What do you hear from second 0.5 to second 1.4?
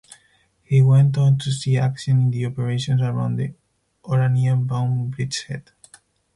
He went on